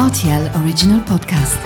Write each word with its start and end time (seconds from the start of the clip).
RTL 0.00 0.64
Original 0.64 0.98
Podcast. 1.00 1.60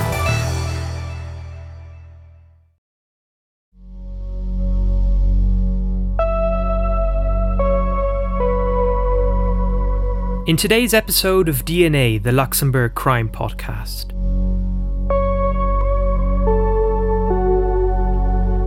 In 10.48 10.56
today's 10.56 10.94
episode 10.94 11.48
of 11.48 11.64
DNA, 11.64 12.20
the 12.20 12.32
Luxembourg 12.32 12.96
Crime 12.96 13.28
Podcast, 13.28 14.08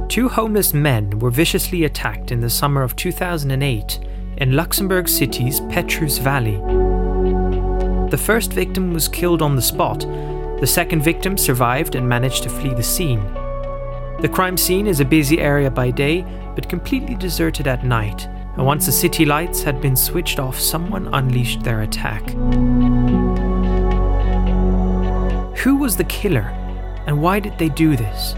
two 0.08 0.30
homeless 0.30 0.74
men 0.74 1.20
were 1.20 1.30
viciously 1.30 1.84
attacked 1.84 2.32
in 2.32 2.40
the 2.40 2.50
summer 2.50 2.84
of 2.84 2.96
2008 2.96 4.00
in 4.38 4.54
Luxembourg 4.54 5.10
City's 5.10 5.60
Petrusse 5.60 6.20
Valley. 6.20 6.87
The 8.10 8.18
first 8.18 8.54
victim 8.54 8.94
was 8.94 9.10
killed 9.10 9.42
on 9.42 9.58
the 9.58 9.62
spot, 9.62 10.00
the 10.62 10.66
second 10.66 11.02
victim 11.02 11.38
survived 11.38 11.96
and 11.96 12.08
managed 12.08 12.44
to 12.44 12.50
flee 12.50 12.74
the 12.74 12.82
scene. 12.82 13.22
The 14.22 14.30
crime 14.32 14.56
scene 14.56 14.88
is 14.88 15.02
a 15.02 15.06
busy 15.06 15.40
area 15.40 15.70
by 15.70 15.92
day, 15.92 16.26
but 16.56 16.70
completely 16.70 17.16
deserted 17.16 17.68
at 17.68 17.84
night, 17.84 18.26
and 18.56 18.66
once 18.66 18.86
the 18.86 18.94
city 18.94 19.26
lights 19.26 19.62
had 19.62 19.82
been 19.82 19.98
switched 19.98 20.40
off, 20.40 20.58
someone 20.58 21.14
unleashed 21.14 21.64
their 21.64 21.82
attack. 21.82 22.30
Who 25.60 25.76
was 25.76 25.98
the 25.98 26.08
killer, 26.08 26.50
and 27.08 27.22
why 27.22 27.42
did 27.42 27.58
they 27.58 27.68
do 27.68 27.98
this? 27.98 28.36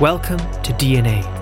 Welcome 0.00 0.38
to 0.38 0.72
DNA. 0.72 1.35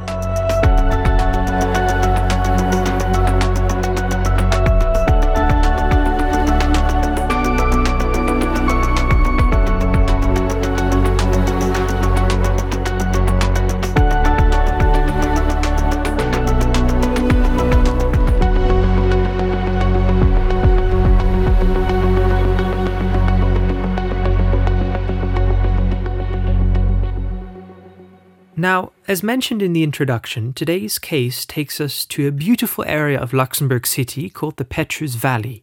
Now, 28.65 28.93
as 29.07 29.23
mentioned 29.23 29.61
in 29.61 29.75
the 29.75 29.83
introduction, 29.83 30.55
today's 30.55 30.99
case 30.99 31.45
takes 31.45 31.83
us 31.83 32.07
to 32.07 32.27
a 32.27 32.33
beautiful 32.33 32.83
area 32.87 33.21
of 33.21 33.35
Luxembourg 33.35 33.87
City 33.87 34.31
called 34.31 34.57
the 34.57 34.65
Petrusse 34.65 35.17
Valley. 35.17 35.63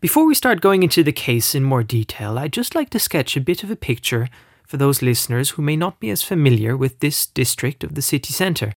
Before 0.00 0.26
we 0.26 0.34
start 0.34 0.60
going 0.60 0.82
into 0.82 1.04
the 1.04 1.12
case 1.12 1.54
in 1.54 1.62
more 1.62 1.84
detail, 1.84 2.36
I'd 2.36 2.52
just 2.52 2.74
like 2.74 2.90
to 2.90 2.98
sketch 2.98 3.36
a 3.36 3.40
bit 3.40 3.62
of 3.62 3.70
a 3.70 3.76
picture 3.76 4.28
for 4.66 4.78
those 4.78 5.00
listeners 5.00 5.50
who 5.50 5.62
may 5.62 5.76
not 5.76 6.00
be 6.00 6.10
as 6.10 6.24
familiar 6.24 6.76
with 6.76 6.98
this 6.98 7.24
district 7.24 7.84
of 7.84 7.94
the 7.94 8.02
city 8.02 8.32
centre. 8.32 8.72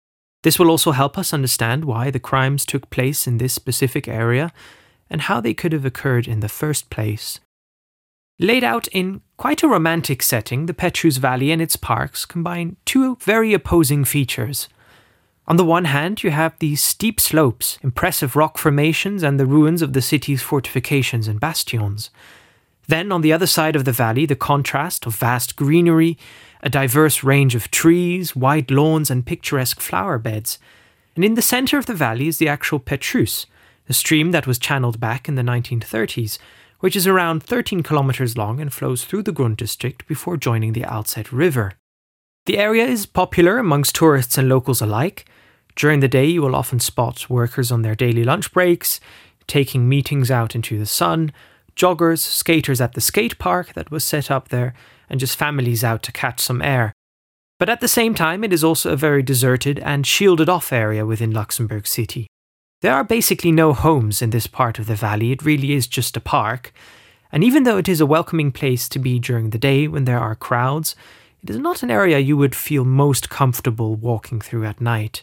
This 0.42 0.58
will 0.58 0.68
also 0.68 0.90
help 0.90 1.16
us 1.16 1.32
understand 1.32 1.84
why 1.84 2.10
the 2.10 2.18
crimes 2.18 2.66
took 2.66 2.90
place 2.90 3.24
in 3.24 3.38
this 3.38 3.52
specific 3.52 4.08
area 4.08 4.52
and 5.08 5.20
how 5.20 5.40
they 5.40 5.54
could 5.54 5.72
have 5.72 5.84
occurred 5.84 6.26
in 6.26 6.40
the 6.40 6.48
first 6.48 6.90
place. 6.90 7.38
Laid 8.40 8.64
out 8.64 8.88
in 8.88 9.20
quite 9.36 9.62
a 9.62 9.68
romantic 9.68 10.20
setting, 10.20 10.66
the 10.66 10.74
Petrusse 10.74 11.18
Valley 11.18 11.52
and 11.52 11.62
its 11.62 11.76
parks 11.76 12.24
combine 12.24 12.76
two 12.84 13.16
very 13.20 13.54
opposing 13.54 14.04
features. 14.04 14.68
On 15.46 15.56
the 15.56 15.64
one 15.64 15.84
hand, 15.84 16.24
you 16.24 16.30
have 16.30 16.58
these 16.58 16.82
steep 16.82 17.20
slopes, 17.20 17.78
impressive 17.82 18.34
rock 18.34 18.58
formations, 18.58 19.22
and 19.22 19.38
the 19.38 19.46
ruins 19.46 19.82
of 19.82 19.92
the 19.92 20.02
city's 20.02 20.42
fortifications 20.42 21.28
and 21.28 21.38
bastions. 21.38 22.10
Then, 22.88 23.12
on 23.12 23.20
the 23.20 23.32
other 23.32 23.46
side 23.46 23.76
of 23.76 23.84
the 23.84 23.92
valley, 23.92 24.26
the 24.26 24.34
contrast 24.34 25.06
of 25.06 25.14
vast 25.14 25.54
greenery, 25.54 26.18
a 26.60 26.68
diverse 26.68 27.22
range 27.22 27.54
of 27.54 27.70
trees, 27.70 28.34
wide 28.34 28.70
lawns, 28.70 29.10
and 29.10 29.24
picturesque 29.24 29.80
flower 29.80 30.18
beds. 30.18 30.58
And 31.14 31.24
in 31.24 31.34
the 31.34 31.42
centre 31.42 31.78
of 31.78 31.86
the 31.86 31.94
valley 31.94 32.26
is 32.26 32.38
the 32.38 32.48
actual 32.48 32.80
Petrusse, 32.80 33.46
a 33.88 33.92
stream 33.92 34.32
that 34.32 34.46
was 34.46 34.58
channeled 34.58 34.98
back 34.98 35.28
in 35.28 35.36
the 35.36 35.42
1930s 35.42 36.38
which 36.84 36.96
is 36.96 37.06
around 37.06 37.42
13 37.42 37.82
kilometers 37.82 38.36
long 38.36 38.60
and 38.60 38.70
flows 38.70 39.06
through 39.06 39.22
the 39.22 39.32
Grund 39.32 39.56
district 39.56 40.06
before 40.06 40.36
joining 40.36 40.74
the 40.74 40.82
Alzette 40.82 41.32
River. 41.32 41.72
The 42.44 42.58
area 42.58 42.84
is 42.84 43.06
popular 43.06 43.56
amongst 43.56 43.94
tourists 43.94 44.36
and 44.36 44.50
locals 44.50 44.82
alike. 44.82 45.24
During 45.76 46.00
the 46.00 46.08
day, 46.08 46.26
you 46.26 46.42
will 46.42 46.54
often 46.54 46.80
spot 46.80 47.30
workers 47.30 47.72
on 47.72 47.80
their 47.80 47.94
daily 47.94 48.22
lunch 48.22 48.52
breaks, 48.52 49.00
taking 49.46 49.88
meetings 49.88 50.30
out 50.30 50.54
into 50.54 50.78
the 50.78 50.84
sun, 50.84 51.32
joggers, 51.74 52.18
skaters 52.18 52.82
at 52.82 52.92
the 52.92 53.00
skate 53.00 53.38
park 53.38 53.72
that 53.72 53.90
was 53.90 54.04
set 54.04 54.30
up 54.30 54.50
there, 54.50 54.74
and 55.08 55.18
just 55.18 55.38
families 55.38 55.84
out 55.84 56.02
to 56.02 56.12
catch 56.12 56.38
some 56.38 56.60
air. 56.60 56.92
But 57.58 57.70
at 57.70 57.80
the 57.80 57.88
same 57.88 58.14
time, 58.14 58.44
it 58.44 58.52
is 58.52 58.62
also 58.62 58.92
a 58.92 58.96
very 58.96 59.22
deserted 59.22 59.78
and 59.78 60.06
shielded 60.06 60.50
off 60.50 60.70
area 60.70 61.06
within 61.06 61.30
Luxembourg 61.30 61.86
City. 61.86 62.26
There 62.84 62.92
are 62.92 63.02
basically 63.02 63.50
no 63.50 63.72
homes 63.72 64.20
in 64.20 64.28
this 64.28 64.46
part 64.46 64.78
of 64.78 64.84
the 64.84 64.94
valley, 64.94 65.32
it 65.32 65.42
really 65.42 65.72
is 65.72 65.86
just 65.86 66.18
a 66.18 66.20
park. 66.20 66.70
And 67.32 67.42
even 67.42 67.62
though 67.62 67.78
it 67.78 67.88
is 67.88 67.98
a 67.98 68.04
welcoming 68.04 68.52
place 68.52 68.90
to 68.90 68.98
be 68.98 69.18
during 69.18 69.48
the 69.48 69.58
day 69.58 69.88
when 69.88 70.04
there 70.04 70.18
are 70.18 70.34
crowds, 70.34 70.94
it 71.42 71.48
is 71.48 71.56
not 71.56 71.82
an 71.82 71.90
area 71.90 72.18
you 72.18 72.36
would 72.36 72.54
feel 72.54 72.84
most 72.84 73.30
comfortable 73.30 73.94
walking 73.94 74.38
through 74.38 74.66
at 74.66 74.82
night. 74.82 75.22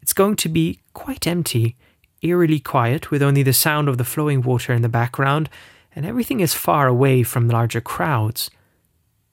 It's 0.00 0.14
going 0.14 0.36
to 0.36 0.48
be 0.48 0.80
quite 0.94 1.26
empty, 1.26 1.76
eerily 2.22 2.58
quiet, 2.58 3.10
with 3.10 3.22
only 3.22 3.42
the 3.42 3.52
sound 3.52 3.90
of 3.90 3.98
the 3.98 4.02
flowing 4.02 4.40
water 4.40 4.72
in 4.72 4.80
the 4.80 4.88
background, 4.88 5.50
and 5.94 6.06
everything 6.06 6.40
is 6.40 6.54
far 6.54 6.88
away 6.88 7.22
from 7.22 7.50
larger 7.50 7.82
crowds. 7.82 8.50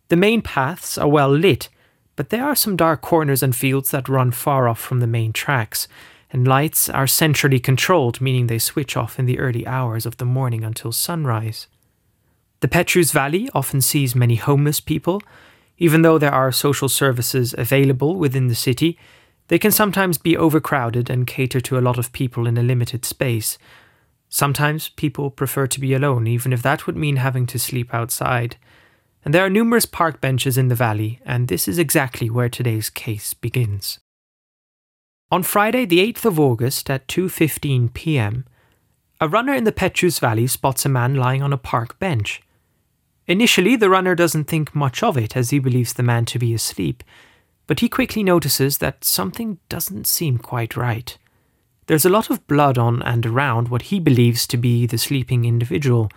The 0.09 0.17
main 0.17 0.41
paths 0.41 0.97
are 0.97 1.07
well 1.07 1.31
lit, 1.31 1.69
but 2.17 2.31
there 2.31 2.43
are 2.43 2.53
some 2.53 2.75
dark 2.75 2.99
corners 2.99 3.41
and 3.41 3.55
fields 3.55 3.91
that 3.91 4.09
run 4.09 4.31
far 4.31 4.67
off 4.67 4.81
from 4.81 4.99
the 4.99 5.07
main 5.07 5.31
tracks, 5.31 5.87
and 6.35 6.45
lights 6.45 6.89
are 6.89 7.07
centrally 7.07 7.61
controlled, 7.61 8.19
meaning 8.19 8.47
they 8.47 8.59
switch 8.59 8.97
off 8.97 9.17
in 9.17 9.25
the 9.25 9.39
early 9.39 9.65
hours 9.65 10.05
of 10.05 10.17
the 10.17 10.25
morning 10.25 10.65
until 10.65 10.91
sunrise. 10.91 11.67
The 12.59 12.67
Petrusse 12.67 13.13
Valley 13.13 13.49
often 13.53 13.79
sees 13.79 14.15
many 14.15 14.35
homeless 14.35 14.81
people. 14.81 15.21
Even 15.77 16.01
though 16.01 16.17
there 16.17 16.33
are 16.33 16.51
social 16.51 16.89
services 16.89 17.55
available 17.57 18.17
within 18.17 18.49
the 18.49 18.53
city, 18.53 18.99
they 19.47 19.57
can 19.57 19.71
sometimes 19.71 20.17
be 20.17 20.35
overcrowded 20.35 21.09
and 21.09 21.25
cater 21.25 21.61
to 21.61 21.79
a 21.79 21.85
lot 21.87 21.97
of 21.97 22.11
people 22.11 22.47
in 22.47 22.57
a 22.57 22.63
limited 22.63 23.05
space. 23.05 23.57
Sometimes 24.27 24.89
people 24.89 25.31
prefer 25.31 25.67
to 25.67 25.79
be 25.79 25.93
alone, 25.93 26.27
even 26.27 26.51
if 26.51 26.61
that 26.63 26.85
would 26.85 26.97
mean 26.97 27.15
having 27.15 27.45
to 27.45 27.57
sleep 27.57 27.93
outside. 27.93 28.57
And 29.23 29.33
there 29.33 29.45
are 29.45 29.49
numerous 29.49 29.85
park 29.85 30.19
benches 30.19 30.57
in 30.57 30.67
the 30.67 30.75
valley, 30.75 31.21
and 31.25 31.47
this 31.47 31.65
is 31.65 31.79
exactly 31.79 32.29
where 32.29 32.49
today's 32.49 32.89
case 32.89 33.33
begins. 33.33 33.99
On 35.31 35.41
Friday, 35.41 35.85
the 35.85 35.99
8th 36.13 36.25
of 36.25 36.39
August 36.39 36.87
at 36.87 37.07
2:15 37.07 37.93
p.m., 37.93 38.45
a 39.19 39.27
runner 39.27 39.55
in 39.55 39.63
the 39.63 39.71
Petrusse 39.71 40.19
Valley 40.19 40.45
spots 40.45 40.85
a 40.85 40.89
man 40.89 41.15
lying 41.15 41.41
on 41.41 41.51
a 41.51 41.57
park 41.57 41.97
bench. 41.97 42.43
Initially, 43.25 43.75
the 43.75 43.89
runner 43.89 44.13
doesn't 44.13 44.43
think 44.43 44.75
much 44.75 45.01
of 45.01 45.17
it 45.17 45.35
as 45.35 45.49
he 45.49 45.57
believes 45.57 45.93
the 45.93 46.03
man 46.03 46.25
to 46.25 46.37
be 46.37 46.53
asleep, 46.53 47.03
but 47.65 47.79
he 47.79 47.89
quickly 47.89 48.21
notices 48.21 48.77
that 48.77 49.03
something 49.03 49.57
doesn't 49.67 50.05
seem 50.05 50.37
quite 50.37 50.77
right. 50.77 51.17
There's 51.87 52.05
a 52.05 52.09
lot 52.09 52.29
of 52.29 52.45
blood 52.45 52.77
on 52.77 53.01
and 53.01 53.25
around 53.25 53.69
what 53.69 53.83
he 53.83 53.99
believes 53.99 54.45
to 54.47 54.57
be 54.57 54.85
the 54.85 54.99
sleeping 54.99 55.43
individual. 55.43 56.11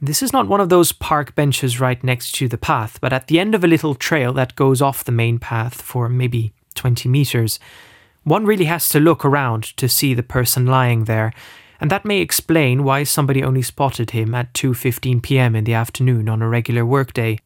This 0.00 0.22
is 0.22 0.32
not 0.32 0.46
one 0.46 0.60
of 0.60 0.68
those 0.68 0.92
park 0.92 1.34
benches 1.34 1.80
right 1.80 2.02
next 2.04 2.36
to 2.36 2.46
the 2.46 2.58
path, 2.58 3.00
but 3.00 3.12
at 3.12 3.26
the 3.26 3.40
end 3.40 3.56
of 3.56 3.64
a 3.64 3.68
little 3.68 3.96
trail 3.96 4.32
that 4.34 4.54
goes 4.54 4.80
off 4.80 5.02
the 5.02 5.10
main 5.10 5.40
path 5.40 5.82
for 5.82 6.08
maybe 6.08 6.52
20 6.76 7.08
meters. 7.08 7.58
One 8.24 8.46
really 8.46 8.66
has 8.66 8.88
to 8.90 9.00
look 9.00 9.24
around 9.24 9.64
to 9.76 9.88
see 9.88 10.14
the 10.14 10.22
person 10.22 10.66
lying 10.66 11.04
there, 11.04 11.32
and 11.80 11.90
that 11.90 12.04
may 12.04 12.20
explain 12.20 12.84
why 12.84 13.02
somebody 13.02 13.42
only 13.42 13.62
spotted 13.62 14.12
him 14.12 14.34
at 14.34 14.54
2:15 14.54 15.20
p.m. 15.22 15.56
in 15.56 15.64
the 15.64 15.74
afternoon 15.74 16.28
on 16.28 16.40
a 16.40 16.48
regular 16.48 16.86
workday. 16.86 17.38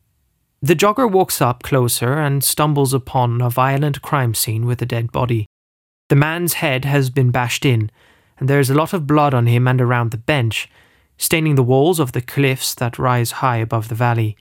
The 0.61 0.77
jogger 0.77 1.11
walks 1.11 1.41
up 1.41 1.63
closer 1.63 2.15
and 2.15 2.45
stumbles 2.45 2.93
upon 2.93 3.41
a 3.41 3.49
violent 3.49 4.03
crime 4.03 4.35
scene 4.35 4.67
with 4.67 4.83
a 4.83 4.87
dead 4.87 5.13
body. 5.13 5.47
The 6.09 6.17
man's 6.17 6.55
head 6.55 6.85
has 6.85 7.09
been 7.09 7.31
bashed 7.31 7.65
in, 7.65 7.91
and 8.39 8.49
there 8.49 8.61
is 8.61 8.71
a 8.71 8.75
lot 8.75 8.93
of 8.93 9.07
blood 9.07 9.33
on 9.33 9.47
him 9.47 9.67
and 9.67 9.81
around 9.81 10.11
the 10.11 10.19
bench, 10.19 10.69
staining 11.17 11.55
the 11.55 11.63
walls 11.63 11.99
of 11.99 12.13
the 12.13 12.21
cliffs 12.21 12.75
that 12.75 12.99
rise 12.99 13.41
high 13.43 13.57
above 13.57 13.89
the 13.89 13.95
valley. 13.95 14.37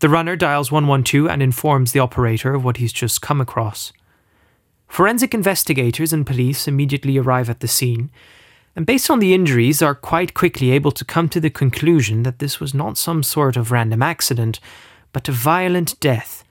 The 0.00 0.08
runner 0.08 0.36
dials 0.36 0.72
112 0.72 1.28
and 1.28 1.42
informs 1.42 1.92
the 1.92 2.00
operator 2.00 2.54
of 2.54 2.64
what 2.64 2.78
he's 2.78 2.92
just 2.92 3.20
come 3.20 3.40
across. 3.40 3.92
Forensic 4.88 5.32
investigators 5.34 6.12
and 6.12 6.26
police 6.26 6.66
immediately 6.66 7.18
arrive 7.18 7.48
at 7.48 7.60
the 7.60 7.68
scene, 7.68 8.10
and 8.74 8.86
based 8.86 9.10
on 9.10 9.18
the 9.18 9.34
injuries, 9.34 9.82
are 9.82 9.94
quite 9.94 10.34
quickly 10.34 10.70
able 10.70 10.90
to 10.92 11.04
come 11.04 11.28
to 11.28 11.40
the 11.40 11.50
conclusion 11.50 12.22
that 12.22 12.38
this 12.38 12.58
was 12.58 12.74
not 12.74 12.96
some 12.96 13.22
sort 13.22 13.56
of 13.56 13.70
random 13.70 14.02
accident, 14.02 14.60
but 15.12 15.28
a 15.28 15.32
violent 15.32 15.98
death. 16.00 16.44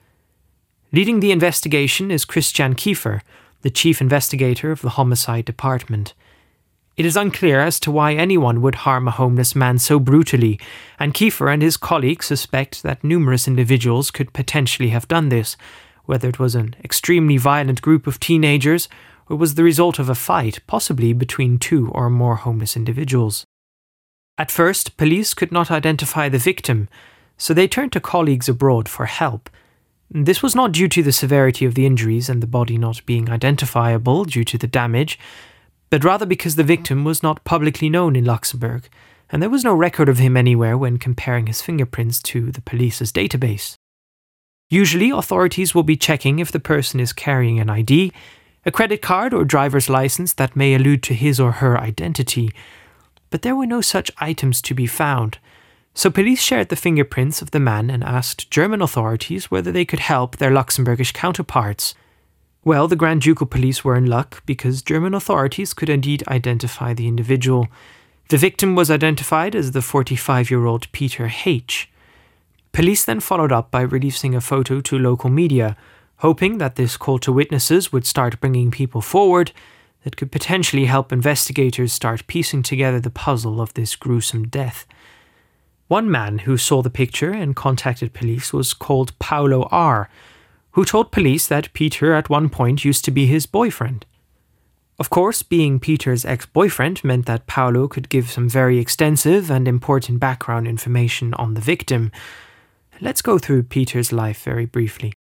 Leading 0.92 1.20
the 1.20 1.32
investigation 1.32 2.10
is 2.10 2.24
Christian 2.24 2.74
Kiefer, 2.74 3.20
the 3.62 3.70
chief 3.70 4.00
investigator 4.00 4.70
of 4.70 4.82
the 4.82 4.90
homicide 4.90 5.44
department. 5.44 6.14
It 6.96 7.06
is 7.06 7.16
unclear 7.16 7.60
as 7.60 7.78
to 7.80 7.90
why 7.90 8.14
anyone 8.14 8.60
would 8.60 8.76
harm 8.76 9.06
a 9.06 9.12
homeless 9.12 9.54
man 9.54 9.78
so 9.78 9.98
brutally, 9.98 10.58
and 10.98 11.14
Kiefer 11.14 11.52
and 11.52 11.62
his 11.62 11.76
colleagues 11.76 12.26
suspect 12.26 12.82
that 12.82 13.04
numerous 13.04 13.46
individuals 13.46 14.10
could 14.10 14.32
potentially 14.32 14.88
have 14.88 15.08
done 15.08 15.28
this, 15.28 15.56
whether 16.08 16.26
it 16.26 16.38
was 16.38 16.54
an 16.54 16.74
extremely 16.82 17.36
violent 17.36 17.82
group 17.82 18.06
of 18.06 18.18
teenagers 18.18 18.88
or 19.28 19.36
was 19.36 19.56
the 19.56 19.62
result 19.62 19.98
of 19.98 20.08
a 20.08 20.14
fight, 20.14 20.60
possibly 20.66 21.12
between 21.12 21.58
two 21.58 21.90
or 21.90 22.08
more 22.08 22.36
homeless 22.36 22.76
individuals. 22.76 23.44
At 24.38 24.50
first, 24.50 24.96
police 24.96 25.34
could 25.34 25.52
not 25.52 25.70
identify 25.70 26.30
the 26.30 26.38
victim, 26.38 26.88
so 27.36 27.52
they 27.52 27.68
turned 27.68 27.92
to 27.92 28.00
colleagues 28.00 28.48
abroad 28.48 28.88
for 28.88 29.04
help. 29.04 29.50
This 30.10 30.42
was 30.42 30.54
not 30.54 30.72
due 30.72 30.88
to 30.88 31.02
the 31.02 31.12
severity 31.12 31.66
of 31.66 31.74
the 31.74 31.84
injuries 31.84 32.30
and 32.30 32.42
the 32.42 32.46
body 32.46 32.78
not 32.78 33.04
being 33.04 33.28
identifiable 33.28 34.24
due 34.24 34.44
to 34.44 34.56
the 34.56 34.66
damage, 34.66 35.18
but 35.90 36.04
rather 36.04 36.24
because 36.24 36.56
the 36.56 36.64
victim 36.64 37.04
was 37.04 37.22
not 37.22 37.44
publicly 37.44 37.90
known 37.90 38.16
in 38.16 38.24
Luxembourg, 38.24 38.88
and 39.28 39.42
there 39.42 39.50
was 39.50 39.64
no 39.64 39.74
record 39.74 40.08
of 40.08 40.16
him 40.16 40.38
anywhere 40.38 40.78
when 40.78 40.96
comparing 40.96 41.48
his 41.48 41.60
fingerprints 41.60 42.22
to 42.22 42.50
the 42.50 42.62
police's 42.62 43.12
database. 43.12 43.74
Usually, 44.70 45.10
authorities 45.10 45.74
will 45.74 45.82
be 45.82 45.96
checking 45.96 46.38
if 46.38 46.52
the 46.52 46.60
person 46.60 47.00
is 47.00 47.12
carrying 47.12 47.58
an 47.58 47.70
ID, 47.70 48.12
a 48.66 48.70
credit 48.70 49.00
card, 49.00 49.32
or 49.32 49.44
driver's 49.44 49.88
license 49.88 50.34
that 50.34 50.56
may 50.56 50.74
allude 50.74 51.02
to 51.04 51.14
his 51.14 51.40
or 51.40 51.52
her 51.52 51.78
identity, 51.78 52.50
but 53.30 53.42
there 53.42 53.56
were 53.56 53.66
no 53.66 53.80
such 53.80 54.10
items 54.18 54.60
to 54.62 54.74
be 54.74 54.86
found. 54.86 55.38
So 55.94 56.10
police 56.10 56.40
shared 56.40 56.68
the 56.68 56.76
fingerprints 56.76 57.42
of 57.42 57.50
the 57.50 57.60
man 57.60 57.90
and 57.90 58.04
asked 58.04 58.50
German 58.50 58.82
authorities 58.82 59.50
whether 59.50 59.72
they 59.72 59.84
could 59.84 60.00
help 60.00 60.36
their 60.36 60.50
Luxembourgish 60.50 61.12
counterparts. 61.12 61.94
Well, 62.62 62.88
the 62.88 62.96
Grand 62.96 63.22
Ducal 63.22 63.46
police 63.46 63.82
were 63.82 63.96
in 63.96 64.06
luck 64.06 64.42
because 64.44 64.82
German 64.82 65.14
authorities 65.14 65.72
could 65.72 65.88
indeed 65.88 66.22
identify 66.28 66.92
the 66.92 67.08
individual. 67.08 67.68
The 68.28 68.36
victim 68.36 68.74
was 68.74 68.90
identified 68.90 69.56
as 69.56 69.72
the 69.72 69.82
45 69.82 70.50
year 70.50 70.66
old 70.66 70.92
Peter 70.92 71.32
H. 71.44 71.88
Police 72.72 73.04
then 73.04 73.20
followed 73.20 73.52
up 73.52 73.70
by 73.70 73.80
releasing 73.80 74.34
a 74.34 74.40
photo 74.40 74.80
to 74.80 74.98
local 74.98 75.30
media, 75.30 75.76
hoping 76.16 76.58
that 76.58 76.76
this 76.76 76.96
call 76.96 77.18
to 77.20 77.32
witnesses 77.32 77.92
would 77.92 78.06
start 78.06 78.40
bringing 78.40 78.70
people 78.70 79.00
forward 79.00 79.52
that 80.04 80.16
could 80.16 80.30
potentially 80.30 80.84
help 80.84 81.12
investigators 81.12 81.92
start 81.92 82.26
piecing 82.26 82.62
together 82.62 83.00
the 83.00 83.10
puzzle 83.10 83.60
of 83.60 83.74
this 83.74 83.96
gruesome 83.96 84.46
death. 84.46 84.86
One 85.88 86.10
man 86.10 86.40
who 86.40 86.56
saw 86.56 86.82
the 86.82 86.90
picture 86.90 87.30
and 87.30 87.56
contacted 87.56 88.12
police 88.12 88.52
was 88.52 88.74
called 88.74 89.18
Paulo 89.18 89.68
R 89.70 90.08
who 90.78 90.84
told 90.84 91.10
police 91.10 91.48
that 91.48 91.72
Peter 91.72 92.14
at 92.14 92.30
one 92.30 92.48
point 92.48 92.84
used 92.84 93.04
to 93.04 93.10
be 93.10 93.26
his 93.26 93.46
boyfriend. 93.46 94.06
Of 94.96 95.10
course, 95.10 95.42
being 95.42 95.80
Peter's 95.80 96.24
ex 96.24 96.46
boyfriend 96.46 97.02
meant 97.02 97.26
that 97.26 97.48
Paulo 97.48 97.88
could 97.88 98.08
give 98.08 98.30
some 98.30 98.48
very 98.48 98.78
extensive 98.78 99.50
and 99.50 99.66
important 99.66 100.20
background 100.20 100.68
information 100.68 101.34
on 101.34 101.54
the 101.54 101.60
victim. 101.60 102.12
Let's 103.00 103.22
go 103.22 103.38
through 103.38 103.64
Peter's 103.64 104.12
life 104.12 104.42
very 104.42 104.66
briefly. 104.66 105.12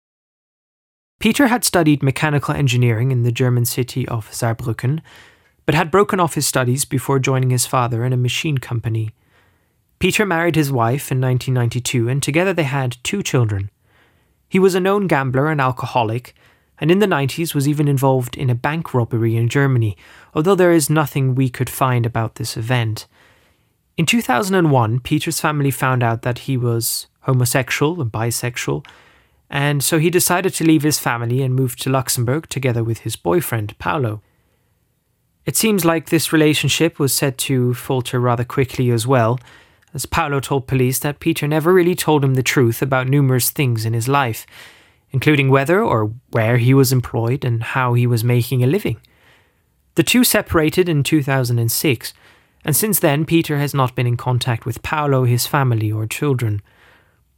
Peter 1.21 1.49
had 1.49 1.63
studied 1.63 2.03
mechanical 2.03 2.55
engineering 2.55 3.11
in 3.11 3.23
the 3.23 3.33
German 3.33 3.67
city 3.67 4.09
of 4.09 4.31
Saarbrücken, 4.31 5.03
but 5.67 5.75
had 5.75 5.91
broken 5.91 6.19
off 6.19 6.37
his 6.37 6.47
studies 6.47 6.87
before 6.87 7.19
joining 7.19 7.51
his 7.51 7.67
father 7.67 8.03
in 8.05 8.15
a 8.15 8.17
machine 8.17 8.57
company. 8.57 9.11
Peter 9.99 10.25
married 10.25 10.57
his 10.57 10.73
wife 10.73 11.11
in 11.11 11.21
1992, 11.21 12.09
and 12.09 12.23
together 12.23 12.55
they 12.55 12.63
had 12.63 12.97
two 13.03 13.23
children. 13.23 13.71
He 14.49 14.59
was 14.59 14.75
a 14.75 14.81
known 14.81 15.07
gambler 15.07 15.51
and 15.51 15.61
alcoholic, 15.61 16.35
and 16.79 16.91
in 16.91 17.01
the 17.01 17.07
90s 17.07 17.55
was 17.55 17.69
even 17.69 17.89
involved 17.89 18.37
in 18.37 18.49
a 18.49 18.55
bank 18.55 18.95
robbery 18.95 19.37
in 19.37 19.49
Germany, 19.49 19.99
although 20.35 20.55
there 20.55 20.73
is 20.73 20.89
nothing 20.89 21.35
we 21.35 21.51
could 21.51 21.69
find 21.69 22.07
about 22.07 22.37
this 22.37 22.57
event. 22.57 23.07
In 23.97 24.05
2001, 24.05 25.01
Peter's 25.01 25.41
family 25.41 25.71
found 25.71 26.03
out 26.03 26.21
that 26.21 26.41
he 26.41 26.59
was 26.59 27.07
homosexual 27.21 28.01
and 28.03 28.13
bisexual, 28.13 28.85
and 29.49 29.83
so 29.83 29.99
he 29.99 30.11
decided 30.11 30.53
to 30.55 30.65
leave 30.65 30.83
his 30.83 30.99
family 30.99 31.41
and 31.41 31.55
move 31.55 31.77
to 31.77 31.89
Luxembourg 31.91 32.49
together 32.51 32.85
with 32.85 33.01
his 33.01 33.17
boyfriend, 33.17 33.79
Paulo. 33.79 34.21
It 35.47 35.57
seems 35.57 35.85
like 35.85 36.11
this 36.11 36.33
relationship 36.33 36.99
was 36.99 37.15
set 37.15 37.39
to 37.39 37.73
falter 37.73 38.21
rather 38.21 38.45
quickly 38.45 38.91
as 38.91 39.07
well, 39.07 39.41
as 39.95 40.05
Paulo 40.05 40.41
told 40.41 40.67
police 40.67 40.99
that 40.99 41.21
Peter 41.21 41.49
never 41.49 41.73
really 41.73 41.95
told 41.95 42.23
him 42.23 42.35
the 42.35 42.43
truth 42.43 42.83
about 42.83 43.09
numerous 43.09 43.51
things 43.51 43.87
in 43.87 43.95
his 43.95 44.09
life, 44.09 44.45
including 45.11 45.49
whether 45.49 45.83
or 45.83 46.13
where 46.33 46.59
he 46.59 46.75
was 46.75 46.93
employed 46.93 47.47
and 47.47 47.63
how 47.63 47.95
he 47.95 48.07
was 48.07 48.23
making 48.23 48.63
a 48.63 48.67
living. 48.67 49.01
The 49.95 50.03
two 50.03 50.23
separated 50.23 50.87
in 50.87 51.03
2006, 51.03 52.13
and 52.67 52.75
since 52.75 52.99
then 52.99 53.25
Peter 53.25 53.59
has 53.59 53.73
not 53.73 53.95
been 53.95 54.09
in 54.09 54.17
contact 54.17 54.67
with 54.67 54.83
Paolo, 54.83 55.23
his 55.23 55.47
family, 55.47 55.91
or 55.93 56.05
children. 56.05 56.61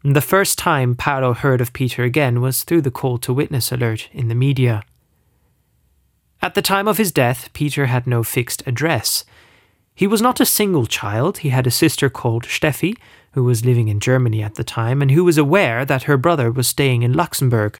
The 0.02 0.22
first 0.22 0.56
time 0.56 0.94
Paolo 0.94 1.34
heard 1.34 1.60
of 1.60 1.75
Peter 1.75 2.02
again 2.02 2.40
was 2.40 2.64
through 2.64 2.80
the 2.80 2.90
call 2.90 3.19
to 3.19 3.34
witness 3.34 3.70
alert 3.70 4.08
in 4.10 4.28
the 4.28 4.34
media. 4.34 4.82
At 6.40 6.54
the 6.54 6.62
time 6.62 6.88
of 6.88 6.96
his 6.96 7.12
death, 7.12 7.52
Peter 7.52 7.86
had 7.86 8.06
no 8.06 8.22
fixed 8.22 8.62
address. 8.66 9.26
He 9.94 10.06
was 10.06 10.22
not 10.22 10.40
a 10.40 10.46
single 10.46 10.86
child. 10.86 11.38
He 11.38 11.50
had 11.50 11.66
a 11.66 11.70
sister 11.70 12.08
called 12.08 12.44
Steffi, 12.44 12.96
who 13.32 13.44
was 13.44 13.66
living 13.66 13.88
in 13.88 14.00
Germany 14.00 14.42
at 14.42 14.54
the 14.54 14.64
time, 14.64 15.02
and 15.02 15.10
who 15.10 15.25
was 15.25 15.36
aware 15.36 15.84
that 15.84 16.04
her 16.04 16.16
brother 16.16 16.50
was 16.50 16.69
staying 16.69 17.02
in 17.02 17.12
Luxembourg. 17.12 17.76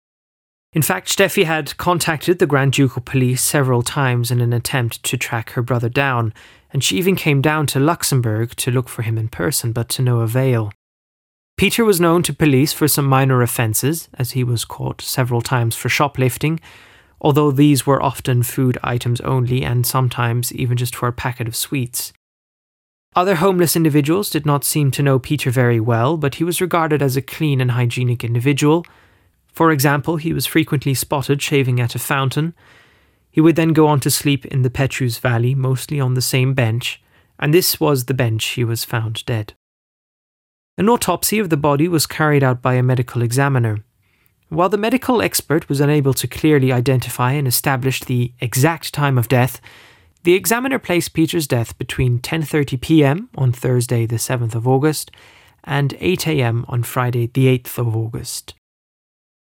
In 0.73 0.83
fact, 0.83 1.09
Steffi 1.09 1.45
had 1.45 1.77
contacted 1.79 2.39
the 2.39 2.47
Grand 2.47 2.73
Ducal 2.73 3.03
police 3.03 3.43
several 3.43 3.83
times 3.83 4.31
in 4.31 4.41
an 4.41 4.53
attempt 4.53 5.03
to 5.05 5.17
track 5.17 5.51
her 5.51 5.63
brother 5.63 5.89
down, 5.89 6.35
and 6.71 6.85
she 6.85 6.99
even 6.99 7.17
came 7.17 7.41
down 7.41 7.67
to 7.69 7.81
Luxembourg 7.81 8.55
to 8.57 8.71
look 8.71 8.89
for 8.89 9.03
him 9.03 9.17
in 9.17 9.29
person, 9.29 9.73
but 9.73 9.89
to 9.91 10.03
no 10.03 10.21
avail. 10.21 10.71
Peter 11.57 11.85
was 11.85 12.01
known 12.01 12.23
to 12.23 12.33
police 12.33 12.73
for 12.73 12.87
some 12.87 13.07
minor 13.07 13.43
offences, 13.43 14.09
as 14.15 14.33
he 14.33 14.45
was 14.45 14.65
caught 14.67 15.01
several 15.01 15.41
times 15.41 15.75
for 15.75 15.89
shoplifting, 15.89 16.61
although 17.21 17.51
these 17.51 17.87
were 17.87 18.03
often 18.03 18.43
food 18.43 18.79
items 18.85 19.21
only 19.23 19.65
and 19.65 19.87
sometimes 19.87 20.53
even 20.53 20.77
just 20.77 20.95
for 20.95 21.09
a 21.09 21.13
packet 21.13 21.49
of 21.49 21.57
sweets. 21.57 22.13
Other 23.17 23.37
homeless 23.37 23.75
individuals 23.75 24.31
did 24.31 24.47
not 24.47 24.65
seem 24.65 24.91
to 24.93 25.03
know 25.03 25.19
Peter 25.19 25.51
very 25.51 25.81
well, 25.81 26.17
but 26.17 26.37
he 26.37 26.45
was 26.45 26.61
regarded 26.61 27.03
as 27.03 27.17
a 27.17 27.23
clean 27.23 27.61
and 27.61 27.73
hygienic 27.73 28.23
individual. 28.23 28.85
For 29.59 29.73
example, 29.73 30.19
he 30.19 30.33
was 30.33 30.47
frequently 30.47 30.95
spotted 30.95 31.43
shaving 31.43 31.81
at 31.81 31.97
a 31.97 31.99
fountain. 31.99 32.55
He 33.29 33.41
would 33.41 33.57
then 33.57 33.73
go 33.73 33.89
on 33.89 33.99
to 34.03 34.09
sleep 34.09 34.47
in 34.47 34.63
the 34.63 34.71
Petrusse 34.71 35.19
Valley, 35.19 35.53
mostly 35.53 35.99
on 35.99 36.15
the 36.15 36.23
same 36.23 36.55
bench, 36.55 37.03
and 37.41 37.53
this 37.53 37.81
was 37.81 38.05
the 38.05 38.15
bench 38.15 38.45
he 38.51 38.63
was 38.63 38.85
found 38.85 39.27
dead. 39.27 39.55
An 40.77 40.89
autopsy 40.89 41.41
of 41.41 41.51
the 41.51 41.57
body 41.57 41.89
was 41.89 42.07
carried 42.07 42.45
out 42.45 42.63
by 42.63 42.75
a 42.75 42.85
medical 42.85 43.21
examiner. 43.21 43.85
While 44.49 44.69
the 44.69 44.79
medical 44.79 45.21
expert 45.21 45.69
was 45.69 45.81
unable 45.81 46.15
to 46.15 46.29
clearly 46.29 46.71
identify 46.71 47.33
and 47.33 47.49
establish 47.49 47.99
the 47.99 48.33
exact 48.41 48.95
time 48.95 49.19
of 49.19 49.27
death, 49.27 49.61
the 50.23 50.35
examiner 50.35 50.79
placed 50.79 51.15
Peter's 51.15 51.49
death 51.49 51.77
between 51.79 52.21
10:30 52.21 52.81
p.m. 52.81 53.29
on 53.35 53.51
Thursday 53.51 54.07
the 54.07 54.19
7th 54.19 54.55
of 54.55 54.69
August 54.69 55.11
and 55.65 55.97
8 55.99 56.29
a.m. 56.29 56.65
on 56.69 56.85
Friday 56.85 57.27
the 57.27 57.47
8th 57.59 57.77
of 57.77 57.97
August. 57.97 58.55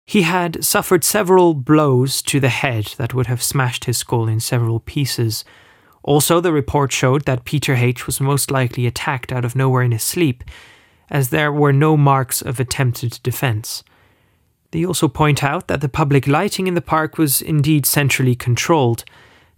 He 0.05 0.23
had 0.23 0.63
suffered 0.63 1.03
several 1.03 1.53
blows 1.53 2.21
to 2.23 2.39
the 2.39 2.49
head 2.49 2.93
that 2.97 3.13
would 3.13 3.27
have 3.27 3.41
smashed 3.41 3.85
his 3.85 3.97
skull 3.97 4.27
in 4.27 4.39
several 4.39 4.79
pieces. 4.79 5.45
Also, 6.03 6.41
the 6.41 6.51
report 6.51 6.91
showed 6.91 7.23
that 7.25 7.45
Peter 7.45 7.75
H 7.75 8.05
was 8.05 8.19
most 8.19 8.51
likely 8.51 8.85
attacked 8.85 9.31
out 9.31 9.45
of 9.45 9.55
nowhere 9.55 9.83
in 9.83 9.91
his 9.91 10.03
sleep, 10.03 10.43
as 11.09 11.29
there 11.29 11.51
were 11.51 11.71
no 11.71 11.95
marks 11.95 12.41
of 12.41 12.59
attempted 12.59 13.19
defense. 13.23 13.83
They 14.71 14.85
also 14.85 15.07
point 15.07 15.43
out 15.43 15.67
that 15.67 15.81
the 15.81 15.87
public 15.87 16.27
lighting 16.27 16.67
in 16.67 16.73
the 16.73 16.81
park 16.81 17.17
was 17.17 17.41
indeed 17.41 17.85
centrally 17.85 18.35
controlled, 18.35 19.05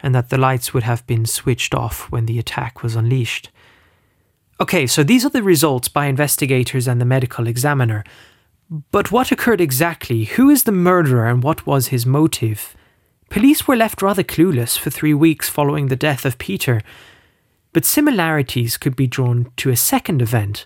and 0.01 0.13
that 0.13 0.29
the 0.29 0.37
lights 0.37 0.73
would 0.73 0.83
have 0.83 1.07
been 1.07 1.25
switched 1.25 1.73
off 1.73 2.11
when 2.11 2.27
the 2.27 2.37
attack 2.37 2.83
was 2.83 2.95
unleashed. 2.95 3.49
Okay, 4.59 4.85
so 4.85 5.03
these 5.03 5.25
are 5.25 5.29
the 5.29 5.41
results 5.41 5.87
by 5.87 6.05
investigators 6.05 6.87
and 6.87 7.01
the 7.01 7.05
medical 7.05 7.47
examiner. 7.47 8.03
But 8.69 9.11
what 9.11 9.31
occurred 9.31 9.61
exactly? 9.61 10.23
Who 10.25 10.49
is 10.49 10.63
the 10.63 10.71
murderer 10.71 11.27
and 11.27 11.43
what 11.43 11.65
was 11.65 11.87
his 11.87 12.05
motive? 12.05 12.75
Police 13.29 13.67
were 13.67 13.75
left 13.75 14.01
rather 14.01 14.23
clueless 14.23 14.77
for 14.77 14.89
three 14.89 15.13
weeks 15.13 15.49
following 15.49 15.87
the 15.87 15.95
death 15.95 16.25
of 16.25 16.37
Peter, 16.37 16.81
but 17.73 17.85
similarities 17.85 18.77
could 18.77 18.95
be 18.95 19.07
drawn 19.07 19.51
to 19.57 19.69
a 19.69 19.75
second 19.75 20.21
event 20.21 20.65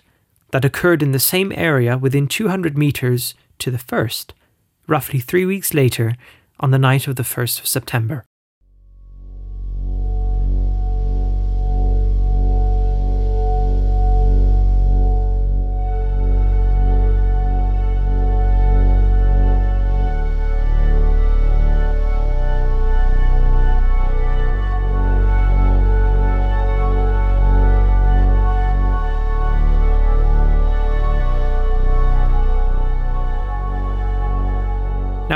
that 0.52 0.64
occurred 0.64 1.02
in 1.02 1.12
the 1.12 1.18
same 1.18 1.52
area 1.54 1.98
within 1.98 2.26
200 2.26 2.76
metres 2.76 3.34
to 3.58 3.70
the 3.70 3.78
first 3.78 4.34
roughly 4.90 5.20
three 5.20 5.46
weeks 5.46 5.72
later, 5.72 6.16
on 6.58 6.72
the 6.72 6.78
night 6.78 7.06
of 7.06 7.16
the 7.16 7.22
1st 7.22 7.60
of 7.60 7.66
September. 7.66 8.26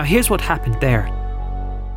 Now, 0.04 0.10
here's 0.10 0.28
what 0.28 0.42
happened 0.42 0.78
there. 0.82 1.06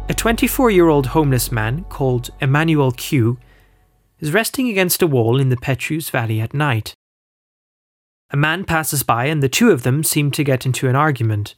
A 0.08 0.14
24 0.14 0.72
year 0.72 0.88
old 0.88 1.08
homeless 1.08 1.52
man 1.52 1.84
called 1.90 2.30
Emmanuel 2.40 2.94
Q 2.94 3.38
is 4.22 4.32
resting 4.32 4.70
against 4.70 5.02
a 5.02 5.08
wall 5.08 5.42
in 5.42 5.50
the 5.50 5.58
Petrusse 5.58 6.10
Valley 6.10 6.40
at 6.40 6.54
night. 6.54 6.94
A 8.32 8.38
man 8.38 8.64
passes 8.64 9.04
by, 9.04 9.26
and 9.26 9.44
the 9.44 9.50
two 9.50 9.72
of 9.72 9.84
them 9.84 10.06
seem 10.06 10.32
to 10.32 10.46
get 10.46 10.66
into 10.66 10.88
an 10.88 10.96
argument. 10.96 11.54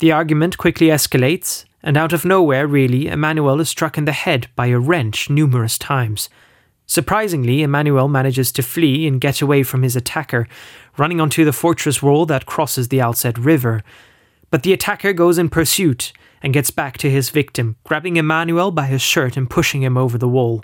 The 0.00 0.10
argument 0.10 0.58
quickly 0.58 0.88
escalates, 0.88 1.66
and 1.84 1.96
out 1.96 2.12
of 2.12 2.24
nowhere, 2.24 2.66
really, 2.66 3.06
Emmanuel 3.06 3.60
is 3.60 3.68
struck 3.68 3.96
in 3.96 4.06
the 4.06 4.10
head 4.10 4.48
by 4.56 4.66
a 4.66 4.80
wrench 4.80 5.30
numerous 5.30 5.78
times. 5.78 6.28
Surprisingly, 6.86 7.62
Emmanuel 7.62 8.08
manages 8.08 8.50
to 8.50 8.62
flee 8.64 9.06
and 9.06 9.20
get 9.20 9.40
away 9.40 9.62
from 9.62 9.84
his 9.84 9.94
attacker, 9.94 10.48
running 10.98 11.20
onto 11.20 11.44
the 11.44 11.52
fortress 11.52 12.02
wall 12.02 12.26
that 12.26 12.44
crosses 12.44 12.88
the 12.88 12.98
Alzette 12.98 13.38
River. 13.38 13.84
But 14.50 14.62
the 14.62 14.72
attacker 14.72 15.12
goes 15.12 15.38
in 15.38 15.48
pursuit 15.48 16.12
and 16.42 16.52
gets 16.52 16.70
back 16.70 16.98
to 16.98 17.10
his 17.10 17.30
victim, 17.30 17.76
grabbing 17.84 18.16
Emmanuel 18.16 18.70
by 18.70 18.86
his 18.86 19.02
shirt 19.02 19.36
and 19.36 19.50
pushing 19.50 19.82
him 19.82 19.96
over 19.96 20.18
the 20.18 20.28
wall. 20.28 20.62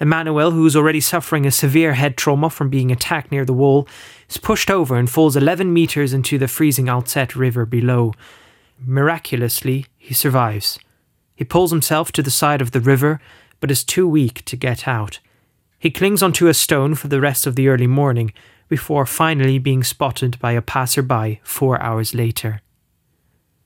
Emmanuel, 0.00 0.50
who 0.50 0.66
is 0.66 0.74
already 0.74 1.00
suffering 1.00 1.46
a 1.46 1.50
severe 1.50 1.94
head 1.94 2.16
trauma 2.16 2.50
from 2.50 2.68
being 2.68 2.90
attacked 2.90 3.30
near 3.30 3.44
the 3.44 3.52
wall, 3.52 3.86
is 4.28 4.36
pushed 4.36 4.70
over 4.70 4.96
and 4.96 5.08
falls 5.08 5.36
11 5.36 5.72
meters 5.72 6.12
into 6.12 6.38
the 6.38 6.48
freezing 6.48 6.86
Alzette 6.86 7.36
River 7.36 7.64
below. 7.64 8.12
Miraculously, 8.84 9.86
he 9.96 10.12
survives. 10.12 10.78
He 11.36 11.44
pulls 11.44 11.70
himself 11.70 12.10
to 12.12 12.22
the 12.22 12.30
side 12.30 12.60
of 12.60 12.72
the 12.72 12.80
river, 12.80 13.20
but 13.60 13.70
is 13.70 13.84
too 13.84 14.08
weak 14.08 14.44
to 14.46 14.56
get 14.56 14.88
out. 14.88 15.20
He 15.78 15.90
clings 15.90 16.22
onto 16.22 16.48
a 16.48 16.54
stone 16.54 16.96
for 16.96 17.08
the 17.08 17.20
rest 17.20 17.46
of 17.46 17.54
the 17.54 17.68
early 17.68 17.86
morning, 17.86 18.32
before 18.68 19.06
finally 19.06 19.58
being 19.58 19.84
spotted 19.84 20.38
by 20.40 20.52
a 20.52 20.62
passerby 20.62 21.40
four 21.44 21.80
hours 21.80 22.14
later. 22.14 22.60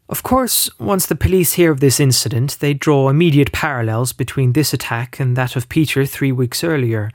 Of 0.08 0.22
course, 0.22 0.70
once 0.78 1.06
the 1.06 1.16
police 1.16 1.54
hear 1.54 1.72
of 1.72 1.80
this 1.80 1.98
incident, 1.98 2.58
they 2.60 2.74
draw 2.74 3.08
immediate 3.08 3.50
parallels 3.50 4.12
between 4.12 4.52
this 4.52 4.72
attack 4.72 5.18
and 5.18 5.36
that 5.36 5.56
of 5.56 5.68
Peter 5.68 6.06
three 6.06 6.30
weeks 6.30 6.62
earlier. 6.62 7.10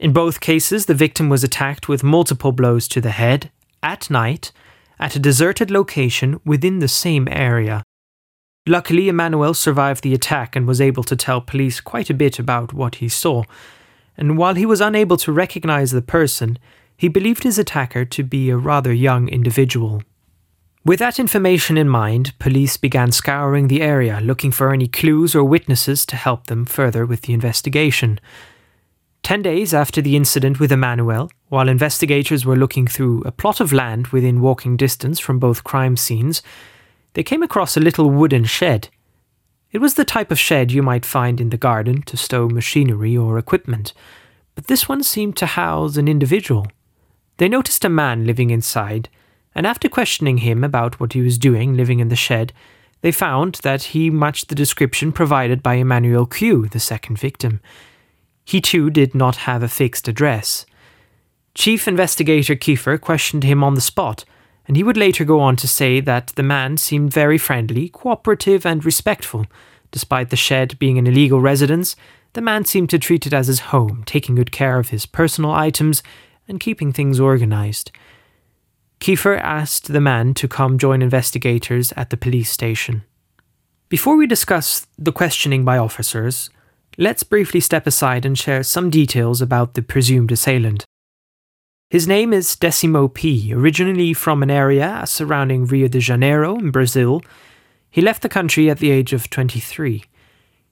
In 0.00 0.12
both 0.12 0.40
cases, 0.40 0.86
the 0.86 0.94
victim 0.94 1.28
was 1.28 1.44
attacked 1.44 1.88
with 1.88 2.02
multiple 2.02 2.50
blows 2.50 2.88
to 2.88 3.00
the 3.00 3.12
head, 3.12 3.52
at 3.84 4.10
night, 4.10 4.50
at 4.98 5.14
a 5.14 5.20
deserted 5.20 5.70
location 5.70 6.40
within 6.44 6.80
the 6.80 6.88
same 6.88 7.28
area. 7.30 7.84
Luckily, 8.66 9.08
Emmanuel 9.08 9.54
survived 9.54 10.02
the 10.02 10.14
attack 10.14 10.56
and 10.56 10.66
was 10.66 10.80
able 10.80 11.04
to 11.04 11.16
tell 11.16 11.40
police 11.40 11.80
quite 11.80 12.10
a 12.10 12.14
bit 12.14 12.40
about 12.40 12.72
what 12.72 12.96
he 12.96 13.08
saw. 13.08 13.44
And 14.16 14.36
while 14.36 14.54
he 14.54 14.66
was 14.66 14.80
unable 14.80 15.18
to 15.18 15.32
recognize 15.32 15.92
the 15.92 16.02
person, 16.02 16.58
he 16.96 17.08
believed 17.08 17.44
his 17.44 17.58
attacker 17.58 18.04
to 18.06 18.22
be 18.24 18.50
a 18.50 18.56
rather 18.56 18.92
young 18.92 19.28
individual. 19.28 20.02
With 20.86 20.98
that 20.98 21.18
information 21.18 21.78
in 21.78 21.88
mind, 21.88 22.38
police 22.38 22.76
began 22.76 23.10
scouring 23.10 23.68
the 23.68 23.80
area 23.80 24.20
looking 24.22 24.50
for 24.50 24.70
any 24.70 24.86
clues 24.86 25.34
or 25.34 25.42
witnesses 25.42 26.04
to 26.04 26.16
help 26.16 26.46
them 26.46 26.66
further 26.66 27.06
with 27.06 27.22
the 27.22 27.32
investigation. 27.32 28.20
Ten 29.22 29.40
days 29.40 29.72
after 29.72 30.02
the 30.02 30.14
incident 30.14 30.60
with 30.60 30.70
Emmanuel, 30.70 31.30
while 31.48 31.70
investigators 31.70 32.44
were 32.44 32.54
looking 32.54 32.86
through 32.86 33.22
a 33.22 33.32
plot 33.32 33.60
of 33.60 33.72
land 33.72 34.08
within 34.08 34.42
walking 34.42 34.76
distance 34.76 35.18
from 35.18 35.38
both 35.38 35.64
crime 35.64 35.96
scenes, 35.96 36.42
they 37.14 37.22
came 37.22 37.42
across 37.42 37.78
a 37.78 37.80
little 37.80 38.10
wooden 38.10 38.44
shed. 38.44 38.88
It 39.72 39.78
was 39.78 39.94
the 39.94 40.04
type 40.04 40.30
of 40.30 40.38
shed 40.38 40.70
you 40.70 40.82
might 40.82 41.06
find 41.06 41.40
in 41.40 41.48
the 41.48 41.56
garden 41.56 42.02
to 42.02 42.18
stow 42.18 42.46
machinery 42.46 43.16
or 43.16 43.38
equipment, 43.38 43.94
but 44.54 44.66
this 44.66 44.86
one 44.86 45.02
seemed 45.02 45.38
to 45.38 45.46
house 45.46 45.96
an 45.96 46.08
individual. 46.08 46.66
They 47.38 47.48
noticed 47.48 47.86
a 47.86 47.88
man 47.88 48.26
living 48.26 48.50
inside 48.50 49.08
and 49.54 49.66
after 49.66 49.88
questioning 49.88 50.38
him 50.38 50.64
about 50.64 50.98
what 50.98 51.12
he 51.12 51.20
was 51.20 51.38
doing 51.38 51.76
living 51.76 52.00
in 52.00 52.08
the 52.08 52.16
shed, 52.16 52.52
they 53.02 53.12
found 53.12 53.56
that 53.56 53.82
he 53.82 54.08
matched 54.10 54.48
the 54.48 54.54
description 54.54 55.12
provided 55.12 55.62
by 55.62 55.74
Emmanuel 55.74 56.26
Q, 56.26 56.68
the 56.68 56.80
second 56.80 57.18
victim. 57.18 57.60
He 58.44 58.60
too 58.60 58.90
did 58.90 59.14
not 59.14 59.36
have 59.36 59.62
a 59.62 59.68
fixed 59.68 60.08
address. 60.08 60.66
Chief 61.54 61.86
Investigator 61.86 62.56
Kiefer 62.56 63.00
questioned 63.00 63.44
him 63.44 63.62
on 63.62 63.74
the 63.74 63.80
spot, 63.80 64.24
and 64.66 64.76
he 64.76 64.82
would 64.82 64.96
later 64.96 65.24
go 65.24 65.40
on 65.40 65.56
to 65.56 65.68
say 65.68 66.00
that 66.00 66.28
the 66.28 66.42
man 66.42 66.76
seemed 66.76 67.12
very 67.12 67.38
friendly, 67.38 67.90
cooperative, 67.90 68.64
and 68.64 68.84
respectful. 68.84 69.46
Despite 69.90 70.30
the 70.30 70.36
shed 70.36 70.78
being 70.78 70.98
an 70.98 71.06
illegal 71.06 71.40
residence, 71.40 71.94
the 72.32 72.40
man 72.40 72.64
seemed 72.64 72.90
to 72.90 72.98
treat 72.98 73.26
it 73.26 73.32
as 73.32 73.46
his 73.46 73.60
home, 73.60 74.02
taking 74.06 74.34
good 74.34 74.50
care 74.50 74.78
of 74.78 74.88
his 74.88 75.06
personal 75.06 75.52
items 75.52 76.02
and 76.48 76.58
keeping 76.58 76.92
things 76.92 77.20
organized. 77.20 77.92
Kiefer 79.00 79.38
asked 79.40 79.92
the 79.92 80.00
man 80.00 80.34
to 80.34 80.48
come 80.48 80.78
join 80.78 81.02
investigators 81.02 81.92
at 81.96 82.10
the 82.10 82.16
police 82.16 82.50
station. 82.50 83.04
Before 83.88 84.16
we 84.16 84.26
discuss 84.26 84.86
the 84.98 85.12
questioning 85.12 85.64
by 85.64 85.78
officers, 85.78 86.50
let's 86.96 87.22
briefly 87.22 87.60
step 87.60 87.86
aside 87.86 88.24
and 88.24 88.36
share 88.36 88.62
some 88.62 88.90
details 88.90 89.40
about 89.40 89.74
the 89.74 89.82
presumed 89.82 90.32
assailant. 90.32 90.84
His 91.90 92.08
name 92.08 92.32
is 92.32 92.56
Decimo 92.56 93.12
P., 93.12 93.52
originally 93.54 94.14
from 94.14 94.42
an 94.42 94.50
area 94.50 95.04
surrounding 95.06 95.66
Rio 95.66 95.86
de 95.86 96.00
Janeiro 96.00 96.58
in 96.58 96.70
Brazil. 96.70 97.22
He 97.90 98.00
left 98.00 98.22
the 98.22 98.28
country 98.28 98.68
at 98.68 98.78
the 98.78 98.90
age 98.90 99.12
of 99.12 99.30
23. 99.30 100.02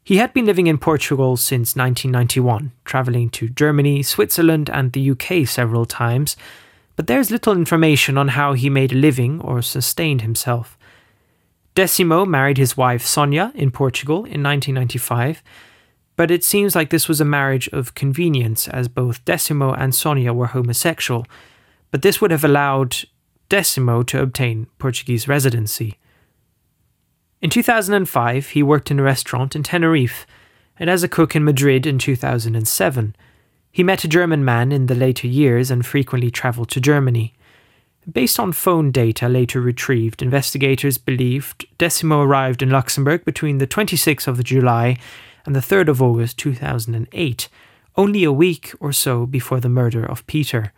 He 0.03 0.17
had 0.17 0.33
been 0.33 0.47
living 0.47 0.67
in 0.67 0.79
Portugal 0.79 1.37
since 1.37 1.77
1991, 1.77 2.73
travelling 2.85 3.31
to 3.31 3.49
Germany, 3.49 4.03
Switzerland, 4.03 4.69
and 4.69 4.91
the 4.91 5.11
UK 5.13 5.47
several 5.47 5.85
times, 5.87 6.37
but 7.03 7.09
there's 7.09 7.33
little 7.33 7.55
information 7.55 8.17
on 8.17 8.29
how 8.29 8.53
he 8.53 8.71
made 8.71 8.93
a 8.93 8.95
living 8.95 9.41
or 9.41 9.61
sustained 9.61 10.21
himself. 10.23 10.79
Decimo 11.75 12.25
married 12.25 12.59
his 12.59 12.77
wife 12.77 13.05
Sonia 13.05 13.51
in 13.57 13.73
Portugal 13.73 14.19
in 14.19 14.41
1995, 14.41 15.43
but 16.15 16.31
it 16.31 16.45
seems 16.45 16.77
like 16.77 16.91
this 16.91 17.09
was 17.09 17.21
a 17.21 17.25
marriage 17.25 17.69
of 17.71 17.97
convenience 17.97 18.69
as 18.69 18.87
both 18.87 19.25
Decimo 19.25 19.73
and 19.73 19.93
Sonia 19.93 20.33
were 20.33 20.47
homosexual, 20.47 21.27
but 21.91 22.03
this 22.03 22.21
would 22.21 22.31
have 22.31 22.45
allowed 22.45 22.99
Decimo 23.49 24.07
to 24.07 24.23
obtain 24.23 24.69
Portuguese 24.79 25.27
residency. 25.27 25.99
In 27.41 27.51
2005, 27.51 28.51
he 28.51 28.63
worked 28.63 28.93
in 28.93 29.01
a 29.01 29.03
restaurant 29.03 29.57
in 29.57 29.65
Tenerife 29.65 30.25
and 30.79 30.89
as 30.89 31.03
a 31.03 31.09
cook 31.09 31.35
in 31.35 31.43
Madrid 31.43 31.85
in 31.85 31.99
2007. 31.99 33.17
He 33.73 33.83
met 33.83 34.05
a 34.05 34.09
German 34.09 34.45
man 34.45 34.71
in 34.71 34.87
the 34.87 34.95
later 34.95 35.27
years 35.27 35.71
and 35.71 35.85
frequently 35.85 36.31
travelled 36.31 36.69
to 36.71 36.81
Germany. 36.81 37.33
Based 38.11 38.39
on 38.39 38.53
phone 38.53 38.91
data 38.91 39.29
later 39.29 39.61
retrieved, 39.63 40.21
investigators 40.21 40.99
believed 40.99 41.65
Decimo 41.79 42.21
arrived 42.21 42.63
in 42.63 42.69
Luxembourg 42.69 43.25
between 43.25 43.59
the 43.59 43.67
26th 43.67 44.27
of 44.27 44.45
July 44.45 44.99
and 45.47 45.57
the 45.57 45.61
3rd 45.61 45.89
of 45.89 46.03
August 46.03 46.37
2008, 46.39 47.49
only 47.97 48.25
a 48.25 48.33
week 48.33 48.73
or 48.79 48.93
so 48.93 49.25
before 49.25 49.61
the 49.61 49.69
murder 49.69 50.05
of 50.05 50.27
Peter. 50.27 50.73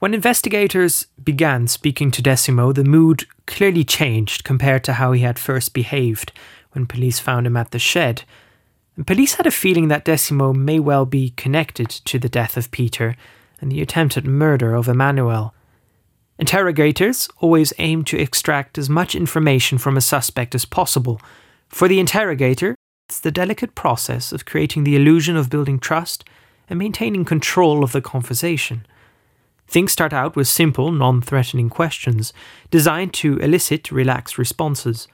When 0.00 0.14
investigators 0.14 1.06
began 1.22 1.68
speaking 1.68 2.10
to 2.12 2.22
Decimo, 2.22 2.72
the 2.72 2.84
mood 2.84 3.26
clearly 3.46 3.84
changed 3.84 4.42
compared 4.42 4.82
to 4.84 4.94
how 4.94 5.12
he 5.12 5.20
had 5.20 5.38
first 5.38 5.74
behaved 5.74 6.32
when 6.72 6.86
police 6.86 7.18
found 7.20 7.46
him 7.46 7.56
at 7.56 7.70
the 7.70 7.78
shed. 7.78 8.22
Police 9.06 9.34
had 9.34 9.46
a 9.46 9.50
feeling 9.50 9.88
that 9.88 10.04
Decimo 10.04 10.52
may 10.54 10.78
well 10.78 11.06
be 11.06 11.30
connected 11.30 11.88
to 11.88 12.18
the 12.18 12.28
death 12.28 12.56
of 12.56 12.70
Peter 12.70 13.16
and 13.60 13.70
the 13.70 13.80
attempted 13.80 14.26
murder 14.26 14.74
of 14.74 14.88
Emmanuel. 14.88 15.54
Interrogators 16.38 17.28
always 17.38 17.72
aim 17.78 18.02
to 18.04 18.18
extract 18.18 18.78
as 18.78 18.88
much 18.88 19.14
information 19.14 19.78
from 19.78 19.96
a 19.96 20.00
suspect 20.00 20.54
as 20.54 20.64
possible. 20.64 21.20
For 21.68 21.86
the 21.86 22.00
interrogator, 22.00 22.74
it's 23.08 23.20
the 23.20 23.30
delicate 23.30 23.74
process 23.74 24.32
of 24.32 24.44
creating 24.44 24.84
the 24.84 24.96
illusion 24.96 25.36
of 25.36 25.50
building 25.50 25.78
trust 25.78 26.24
and 26.68 26.78
maintaining 26.78 27.24
control 27.24 27.84
of 27.84 27.92
the 27.92 28.00
conversation. 28.00 28.86
Things 29.66 29.92
start 29.92 30.12
out 30.12 30.34
with 30.34 30.48
simple, 30.48 30.90
non 30.90 31.20
threatening 31.20 31.68
questions 31.70 32.32
designed 32.70 33.12
to 33.14 33.36
elicit 33.38 33.92
relaxed 33.92 34.38
responses. 34.38 35.06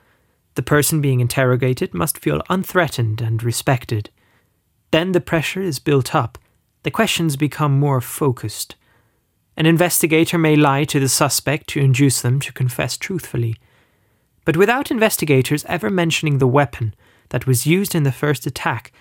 The 0.56 0.62
person 0.62 1.02
being 1.02 1.20
interrogated 1.20 1.92
must 1.92 2.18
feel 2.18 2.42
unthreatened 2.48 3.20
and 3.20 3.42
respected. 3.42 4.08
Then 4.90 5.12
the 5.12 5.20
pressure 5.20 5.60
is 5.60 5.78
built 5.78 6.14
up. 6.14 6.38
The 6.82 6.90
questions 6.90 7.36
become 7.36 7.78
more 7.78 8.00
focused. 8.00 8.74
An 9.58 9.66
investigator 9.66 10.38
may 10.38 10.56
lie 10.56 10.84
to 10.84 10.98
the 10.98 11.10
suspect 11.10 11.68
to 11.68 11.80
induce 11.80 12.22
them 12.22 12.40
to 12.40 12.54
confess 12.54 12.96
truthfully. 12.96 13.56
But 14.46 14.56
without 14.56 14.90
investigators 14.90 15.64
ever 15.66 15.90
mentioning 15.90 16.38
the 16.38 16.46
weapon 16.46 16.94
that 17.28 17.46
was 17.46 17.66
used 17.66 17.94
in 17.94 18.04
the 18.04 18.12
first 18.12 18.46
attack, 18.46 18.92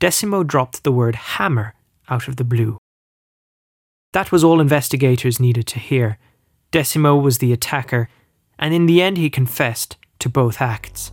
Decimo 0.00 0.42
dropped 0.42 0.84
the 0.84 0.92
word 0.92 1.16
hammer 1.16 1.74
out 2.08 2.28
of 2.28 2.36
the 2.36 2.44
blue. 2.44 2.78
That 4.12 4.32
was 4.32 4.42
all 4.42 4.60
investigators 4.60 5.38
needed 5.38 5.66
to 5.66 5.78
hear. 5.78 6.18
Decimo 6.72 7.20
was 7.20 7.38
the 7.38 7.52
attacker, 7.52 8.08
and 8.58 8.72
in 8.72 8.86
the 8.86 9.02
end 9.02 9.18
he 9.18 9.28
confessed 9.28 9.98
to 10.24 10.30
both 10.30 10.62
acts. 10.62 11.12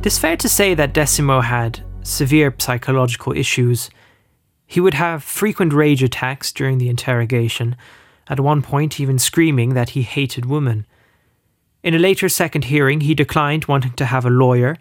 It 0.00 0.06
is 0.06 0.18
fair 0.18 0.36
to 0.36 0.48
say 0.48 0.74
that 0.74 0.92
Decimo 0.92 1.40
had 1.40 1.85
severe 2.06 2.54
psychological 2.58 3.32
issues. 3.32 3.90
He 4.66 4.80
would 4.80 4.94
have 4.94 5.22
frequent 5.22 5.72
rage 5.72 6.02
attacks 6.02 6.52
during 6.52 6.78
the 6.78 6.88
interrogation, 6.88 7.76
at 8.28 8.40
one 8.40 8.62
point, 8.62 9.00
even 9.00 9.18
screaming 9.18 9.74
that 9.74 9.90
he 9.90 10.02
hated 10.02 10.46
women. 10.46 10.86
In 11.82 11.94
a 11.94 11.98
later 11.98 12.28
second 12.28 12.64
hearing, 12.64 13.02
he 13.02 13.14
declined 13.14 13.66
wanting 13.66 13.92
to 13.92 14.06
have 14.06 14.24
a 14.24 14.30
lawyer, 14.30 14.76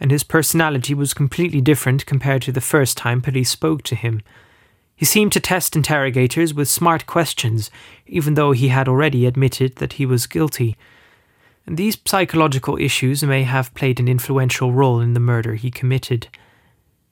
and 0.00 0.10
his 0.10 0.22
personality 0.22 0.94
was 0.94 1.14
completely 1.14 1.60
different 1.60 2.06
compared 2.06 2.42
to 2.42 2.52
the 2.52 2.60
first 2.60 2.96
time 2.96 3.20
police 3.20 3.50
spoke 3.50 3.82
to 3.82 3.94
him. 3.94 4.22
He 4.94 5.04
seemed 5.04 5.32
to 5.32 5.40
test 5.40 5.76
interrogators 5.76 6.54
with 6.54 6.68
smart 6.68 7.06
questions, 7.06 7.70
even 8.06 8.34
though 8.34 8.52
he 8.52 8.68
had 8.68 8.88
already 8.88 9.26
admitted 9.26 9.76
that 9.76 9.94
he 9.94 10.06
was 10.06 10.26
guilty. 10.26 10.76
And 11.66 11.76
these 11.76 11.98
psychological 12.06 12.78
issues 12.78 13.22
may 13.22 13.42
have 13.42 13.74
played 13.74 14.00
an 14.00 14.08
influential 14.08 14.72
role 14.72 15.00
in 15.00 15.12
the 15.12 15.20
murder 15.20 15.56
he 15.56 15.70
committed. 15.70 16.28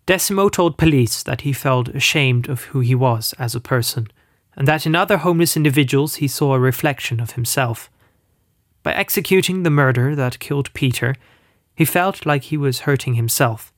Decimo 0.06 0.48
told 0.48 0.76
police 0.76 1.22
that 1.22 1.42
he 1.42 1.52
felt 1.52 1.88
ashamed 1.88 2.48
of 2.48 2.64
who 2.64 2.80
he 2.80 2.94
was 2.94 3.34
as 3.38 3.54
a 3.54 3.60
person, 3.60 4.08
and 4.56 4.68
that 4.68 4.86
in 4.86 4.94
other 4.94 5.18
homeless 5.18 5.56
individuals 5.56 6.16
he 6.16 6.28
saw 6.28 6.54
a 6.54 6.60
reflection 6.60 7.20
of 7.20 7.32
himself. 7.32 7.90
By 8.82 8.92
executing 8.92 9.62
the 9.62 9.70
murder 9.70 10.14
that 10.14 10.38
killed 10.38 10.72
Peter, 10.74 11.14
he 11.74 11.84
felt 11.84 12.26
like 12.26 12.44
he 12.44 12.56
was 12.56 12.80
hurting 12.80 13.14
himself. 13.14 13.72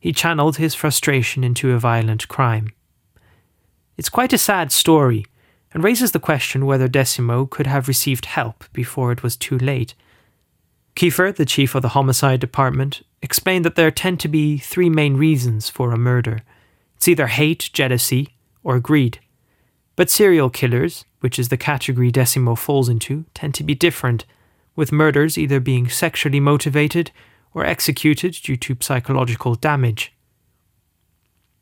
He 0.00 0.12
channeled 0.12 0.56
his 0.56 0.74
frustration 0.74 1.44
into 1.44 1.70
a 1.70 1.78
violent 1.78 2.26
crime. 2.26 2.72
It's 3.96 4.08
quite 4.08 4.32
a 4.32 4.38
sad 4.38 4.72
story, 4.72 5.24
and 5.72 5.84
raises 5.84 6.10
the 6.10 6.18
question 6.18 6.66
whether 6.66 6.88
Decimo 6.88 7.46
could 7.46 7.68
have 7.68 7.88
received 7.88 8.26
help 8.26 8.64
before 8.72 9.12
it 9.12 9.22
was 9.22 9.36
too 9.36 9.56
late. 9.56 9.94
Kiefer, 10.96 11.34
the 11.34 11.46
chief 11.46 11.74
of 11.74 11.82
the 11.82 11.90
homicide 11.90 12.40
department, 12.40 13.02
explained 13.22 13.64
that 13.64 13.76
there 13.76 13.90
tend 13.90 14.20
to 14.20 14.28
be 14.28 14.58
three 14.58 14.90
main 14.90 15.16
reasons 15.16 15.68
for 15.68 15.92
a 15.92 15.98
murder 15.98 16.42
it's 17.02 17.08
either 17.08 17.26
hate, 17.26 17.68
jealousy, 17.72 18.36
or 18.62 18.78
greed. 18.78 19.18
But 19.96 20.08
serial 20.08 20.50
killers, 20.50 21.04
which 21.18 21.36
is 21.36 21.48
the 21.48 21.56
category 21.56 22.12
Decimo 22.12 22.56
falls 22.56 22.88
into, 22.88 23.24
tend 23.34 23.56
to 23.56 23.64
be 23.64 23.74
different, 23.74 24.24
with 24.76 24.92
murders 24.92 25.36
either 25.36 25.58
being 25.58 25.88
sexually 25.88 26.38
motivated 26.38 27.10
or 27.54 27.66
executed 27.66 28.34
due 28.34 28.56
to 28.58 28.76
psychological 28.80 29.56
damage. 29.56 30.12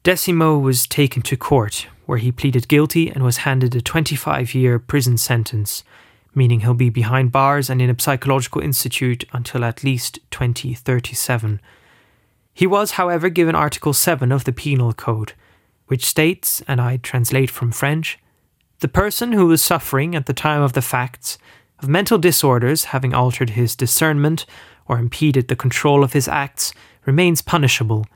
Decimo 0.04 0.58
was 0.58 0.86
taken 0.86 1.22
to 1.22 1.38
court, 1.38 1.86
where 2.04 2.18
he 2.18 2.30
pleaded 2.30 2.68
guilty 2.68 3.08
and 3.10 3.24
was 3.24 3.38
handed 3.38 3.74
a 3.74 3.80
25 3.80 4.54
year 4.54 4.78
prison 4.78 5.16
sentence, 5.16 5.84
meaning 6.34 6.60
he'll 6.60 6.74
be 6.74 6.90
behind 6.90 7.32
bars 7.32 7.68
and 7.68 7.82
in 7.82 7.90
a 7.90 8.00
psychological 8.00 8.60
institute 8.60 9.24
until 9.32 9.64
at 9.64 9.84
least 9.84 10.18
2037. 10.30 11.60
He 12.52 12.66
was, 12.66 12.92
however, 12.92 13.28
given 13.28 13.54
Article 13.54 13.92
7 13.92 14.30
of 14.32 14.44
the 14.44 14.52
Penal 14.52 14.92
Code, 14.92 15.32
which 15.86 16.06
states, 16.06 16.62
and 16.68 16.80
I 16.80 16.98
translate 16.98 17.50
from 17.50 17.72
French, 17.72 18.18
the 18.80 18.88
person 18.88 19.32
who 19.32 19.46
was 19.46 19.62
suffering 19.62 20.14
at 20.14 20.26
the 20.26 20.32
time 20.32 20.62
of 20.62 20.72
the 20.72 20.82
facts 20.82 21.38
of 21.80 21.88
mental 21.88 22.18
disorders 22.18 22.84
having 22.84 23.14
altered 23.14 23.50
his 23.50 23.74
discernment 23.74 24.46
or 24.86 24.98
impeded 24.98 25.48
the 25.48 25.56
control 25.56 26.04
of 26.04 26.12
his 26.12 26.28
acts 26.28 26.72
remains 27.06 27.42
punishable. 27.42 28.06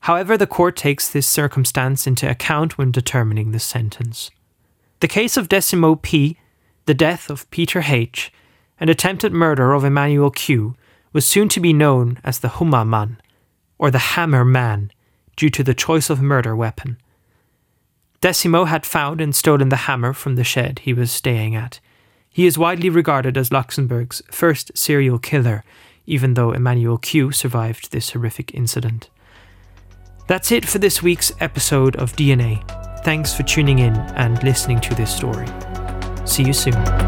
However, 0.00 0.36
the 0.36 0.46
court 0.46 0.76
takes 0.76 1.08
this 1.08 1.26
circumstance 1.26 2.06
into 2.06 2.30
account 2.30 2.76
when 2.76 2.90
determining 2.90 3.52
the 3.52 3.58
sentence. 3.58 4.30
The 5.00 5.08
case 5.08 5.36
of 5.36 5.48
Decimo 5.48 5.96
P, 5.96 6.38
the 6.86 6.94
death 6.94 7.30
of 7.30 7.50
Peter 7.50 7.82
H, 7.86 8.32
and 8.78 8.90
attempted 8.90 9.32
murder 9.32 9.72
of 9.72 9.84
Emmanuel 9.84 10.30
Q 10.30 10.74
was 11.12 11.26
soon 11.26 11.48
to 11.50 11.60
be 11.60 11.72
known 11.72 12.18
as 12.24 12.40
the 12.40 12.48
Humma 12.48 12.86
Man, 12.86 13.20
or 13.78 13.90
the 13.90 13.98
Hammer 13.98 14.44
Man, 14.44 14.90
due 15.36 15.50
to 15.50 15.62
the 15.62 15.74
choice 15.74 16.10
of 16.10 16.20
murder 16.20 16.54
weapon. 16.54 16.98
Decimo 18.20 18.66
had 18.66 18.86
found 18.86 19.20
and 19.20 19.34
stolen 19.34 19.68
the 19.68 19.76
hammer 19.76 20.12
from 20.12 20.36
the 20.36 20.44
shed 20.44 20.78
he 20.80 20.94
was 20.94 21.10
staying 21.10 21.54
at. 21.54 21.78
He 22.30 22.46
is 22.46 22.56
widely 22.56 22.88
regarded 22.88 23.36
as 23.36 23.52
Luxembourg's 23.52 24.22
first 24.30 24.76
serial 24.76 25.18
killer, 25.18 25.62
even 26.06 26.34
though 26.34 26.52
Emmanuel 26.52 26.98
Q 26.98 27.32
survived 27.32 27.92
this 27.92 28.10
horrific 28.10 28.54
incident. 28.54 29.10
That's 30.26 30.50
it 30.50 30.64
for 30.64 30.78
this 30.78 31.02
week's 31.02 31.32
episode 31.38 31.96
of 31.96 32.16
DNA. 32.16 32.64
Thanks 33.04 33.34
for 33.34 33.42
tuning 33.42 33.78
in 33.78 33.94
and 33.94 34.42
listening 34.42 34.80
to 34.80 34.94
this 34.94 35.14
story. 35.14 35.46
See 36.24 36.42
you 36.42 36.52
soon. 36.52 37.03